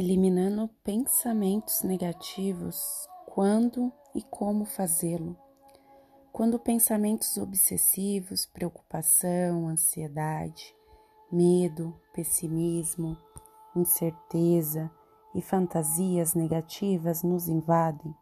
eliminando 0.00 0.66
pensamentos 0.82 1.82
negativos, 1.82 3.06
quando 3.26 3.92
e 4.14 4.22
como 4.22 4.64
fazê-lo. 4.64 5.36
Quando 6.32 6.58
pensamentos 6.58 7.36
obsessivos, 7.36 8.46
preocupação, 8.46 9.68
ansiedade, 9.68 10.74
medo, 11.30 11.94
pessimismo, 12.14 13.14
incerteza 13.76 14.90
e 15.34 15.42
fantasias 15.42 16.32
negativas 16.32 17.22
nos 17.22 17.46
invadem, 17.46 18.14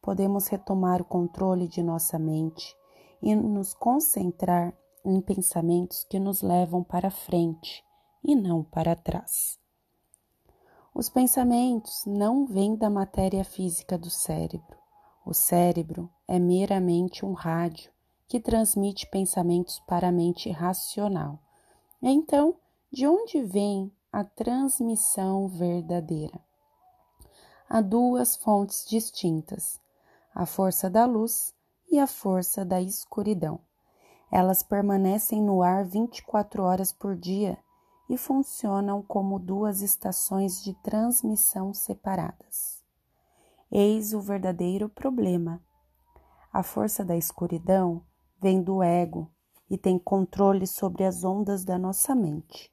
podemos 0.00 0.46
retomar 0.46 1.02
o 1.02 1.04
controle 1.04 1.66
de 1.66 1.82
nossa 1.82 2.20
mente 2.20 2.72
e 3.20 3.34
nos 3.34 3.74
concentrar 3.74 4.72
em 5.04 5.20
pensamentos 5.20 6.04
que 6.04 6.20
nos 6.20 6.40
levam 6.40 6.84
para 6.84 7.10
frente 7.10 7.84
e 8.22 8.36
não 8.36 8.62
para 8.62 8.94
trás. 8.94 9.65
Os 10.98 11.10
pensamentos 11.10 12.06
não 12.06 12.46
vêm 12.46 12.74
da 12.74 12.88
matéria 12.88 13.44
física 13.44 13.98
do 13.98 14.08
cérebro. 14.08 14.78
O 15.26 15.34
cérebro 15.34 16.10
é 16.26 16.38
meramente 16.38 17.22
um 17.22 17.34
rádio 17.34 17.92
que 18.26 18.40
transmite 18.40 19.06
pensamentos 19.10 19.78
para 19.80 20.08
a 20.08 20.10
mente 20.10 20.50
racional. 20.50 21.38
Então, 22.00 22.56
de 22.90 23.06
onde 23.06 23.42
vem 23.42 23.92
a 24.10 24.24
transmissão 24.24 25.46
verdadeira? 25.48 26.40
Há 27.68 27.82
duas 27.82 28.34
fontes 28.34 28.86
distintas: 28.88 29.78
a 30.34 30.46
força 30.46 30.88
da 30.88 31.04
luz 31.04 31.54
e 31.90 31.98
a 31.98 32.06
força 32.06 32.64
da 32.64 32.80
escuridão. 32.80 33.60
Elas 34.32 34.62
permanecem 34.62 35.42
no 35.42 35.62
ar 35.62 35.84
24 35.84 36.62
horas 36.62 36.90
por 36.90 37.14
dia 37.14 37.58
e 38.08 38.16
funcionam 38.16 39.02
como 39.02 39.38
duas 39.38 39.80
estações 39.80 40.62
de 40.62 40.74
transmissão 40.74 41.74
separadas. 41.74 42.84
Eis 43.70 44.14
o 44.14 44.20
verdadeiro 44.20 44.88
problema. 44.88 45.60
A 46.52 46.62
força 46.62 47.04
da 47.04 47.16
escuridão 47.16 48.02
vem 48.40 48.62
do 48.62 48.82
ego 48.82 49.30
e 49.68 49.76
tem 49.76 49.98
controle 49.98 50.66
sobre 50.66 51.04
as 51.04 51.24
ondas 51.24 51.64
da 51.64 51.76
nossa 51.76 52.14
mente. 52.14 52.72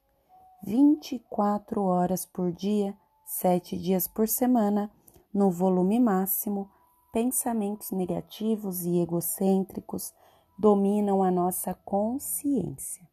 24 0.64 1.82
horas 1.82 2.26
por 2.26 2.52
dia, 2.52 2.96
sete 3.26 3.78
dias 3.78 4.08
por 4.08 4.28
semana, 4.28 4.92
no 5.34 5.50
volume 5.50 6.00
máximo, 6.00 6.70
pensamentos 7.12 7.92
negativos 7.92 8.86
e 8.86 9.00
egocêntricos 9.00 10.14
dominam 10.58 11.24
a 11.24 11.32
nossa 11.32 11.74
consciência. 11.74 13.13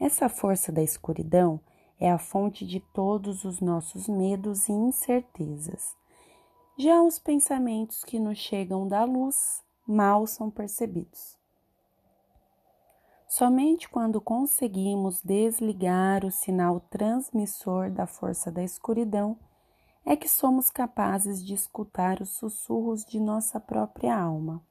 Essa 0.00 0.30
força 0.30 0.72
da 0.72 0.82
escuridão 0.82 1.60
é 1.98 2.10
a 2.10 2.16
fonte 2.16 2.66
de 2.66 2.80
todos 2.80 3.44
os 3.44 3.60
nossos 3.60 4.08
medos 4.08 4.66
e 4.66 4.72
incertezas. 4.72 5.94
Já 6.78 7.02
os 7.02 7.18
pensamentos 7.18 8.02
que 8.02 8.18
nos 8.18 8.38
chegam 8.38 8.88
da 8.88 9.04
luz 9.04 9.62
mal 9.86 10.26
são 10.26 10.50
percebidos. 10.50 11.38
Somente 13.28 13.90
quando 13.90 14.22
conseguimos 14.22 15.20
desligar 15.22 16.24
o 16.24 16.30
sinal 16.30 16.80
transmissor 16.80 17.90
da 17.90 18.06
força 18.06 18.50
da 18.50 18.62
escuridão 18.64 19.38
é 20.06 20.16
que 20.16 20.28
somos 20.28 20.70
capazes 20.70 21.44
de 21.44 21.52
escutar 21.52 22.22
os 22.22 22.30
sussurros 22.30 23.04
de 23.04 23.20
nossa 23.20 23.60
própria 23.60 24.18
alma. 24.18 24.64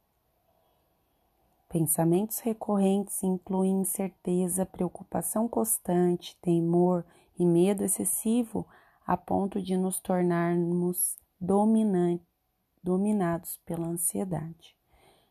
Pensamentos 1.69 2.39
recorrentes 2.39 3.21
incluem 3.21 3.81
incerteza, 3.81 4.65
preocupação 4.65 5.47
constante, 5.47 6.35
temor 6.41 7.05
e 7.37 7.45
medo 7.45 7.83
excessivo 7.83 8.65
a 9.05 9.15
ponto 9.15 9.61
de 9.61 9.77
nos 9.77 9.99
tornarmos 9.99 11.15
dominados 11.39 13.59
pela 13.67 13.85
ansiedade. 13.85 14.75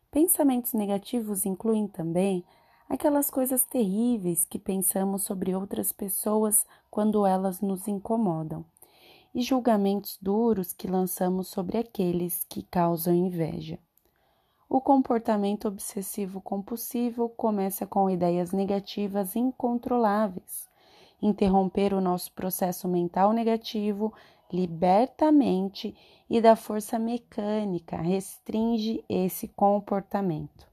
Pensamentos 0.09 0.71
negativos 0.71 1.45
incluem 1.45 1.89
também 1.89 2.45
aquelas 2.87 3.29
coisas 3.29 3.65
terríveis 3.65 4.45
que 4.45 4.57
pensamos 4.57 5.23
sobre 5.23 5.53
outras 5.53 5.91
pessoas 5.91 6.65
quando 6.89 7.25
elas 7.25 7.59
nos 7.59 7.85
incomodam, 7.85 8.63
e 9.35 9.41
julgamentos 9.41 10.17
duros 10.21 10.71
que 10.71 10.87
lançamos 10.87 11.49
sobre 11.49 11.77
aqueles 11.77 12.45
que 12.45 12.63
causam 12.63 13.13
inveja. 13.13 13.77
O 14.71 14.79
comportamento 14.79 15.67
obsessivo 15.67 16.39
compulsivo 16.39 17.27
começa 17.29 17.87
com 17.87 18.07
ideias 18.07 18.51
negativas 18.51 19.35
incontroláveis. 19.35 20.69
Interromper 21.19 21.91
o 21.91 21.99
nosso 21.99 22.31
processo 22.33 22.87
mental 22.87 23.33
negativo 23.33 24.13
liberta 24.53 25.29
a 25.29 25.31
mente 25.31 25.95
e 26.29 26.39
da 26.39 26.55
força 26.55 26.99
mecânica 26.99 27.97
restringe 27.97 29.03
esse 29.09 29.47
comportamento. 29.47 30.69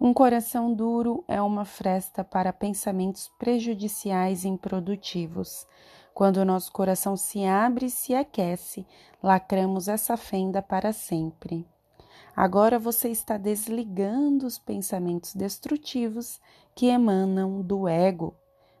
Um 0.00 0.14
coração 0.14 0.72
duro 0.72 1.22
é 1.28 1.42
uma 1.42 1.66
fresta 1.66 2.24
para 2.24 2.50
pensamentos 2.50 3.28
prejudiciais 3.38 4.44
e 4.44 4.48
improdutivos. 4.48 5.66
Quando 6.14 6.38
o 6.38 6.46
nosso 6.46 6.72
coração 6.72 7.14
se 7.14 7.44
abre 7.44 7.86
e 7.86 7.90
se 7.90 8.14
aquece, 8.14 8.86
lacramos 9.22 9.86
essa 9.86 10.16
fenda 10.16 10.62
para 10.62 10.94
sempre. 10.94 11.68
Agora 12.36 12.78
você 12.78 13.08
está 13.08 13.36
desligando 13.36 14.46
os 14.46 14.58
pensamentos 14.58 15.34
destrutivos 15.34 16.40
que 16.74 16.86
emanam 16.86 17.60
do 17.60 17.88
ego, 17.88 18.34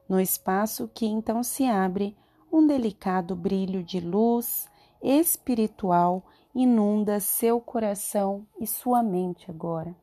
no 0.08 0.20
espaço 0.20 0.88
que 0.94 1.06
então 1.06 1.42
se 1.42 1.64
abre 1.66 2.16
um 2.52 2.66
delicado 2.66 3.34
brilho 3.36 3.82
de 3.82 4.00
luz 4.00 4.68
espiritual 5.02 6.22
inunda 6.54 7.20
seu 7.20 7.60
coração 7.60 8.46
e 8.58 8.66
sua 8.66 9.02
mente 9.02 9.50
agora. 9.50 9.94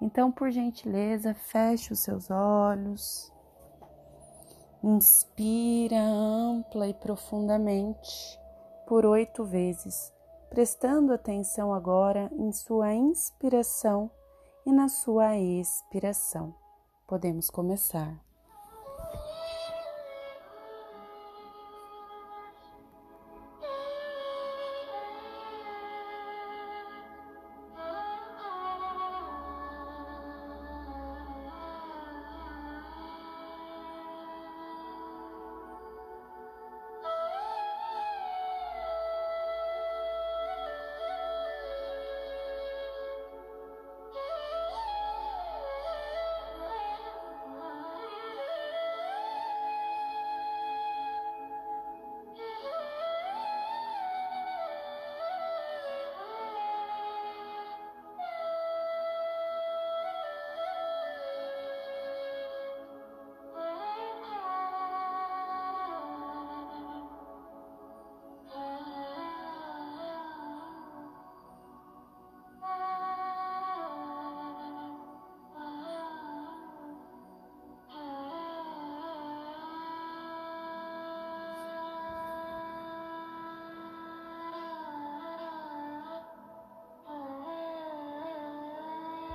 Então, 0.00 0.30
por 0.30 0.50
gentileza, 0.50 1.34
feche 1.34 1.92
os 1.92 1.98
seus 1.98 2.30
olhos. 2.30 3.32
Inspira 4.82 6.00
ampla 6.00 6.86
e 6.86 6.94
profundamente 6.94 8.38
por 8.86 9.04
oito 9.04 9.44
vezes 9.44 10.12
prestando 10.50 11.12
atenção 11.12 11.72
agora 11.72 12.30
em 12.36 12.52
sua 12.52 12.94
inspiração 12.94 14.10
e 14.66 14.72
na 14.72 14.88
sua 14.88 15.36
expiração. 15.36 16.54
Podemos 17.06 17.48
começar. 17.50 18.27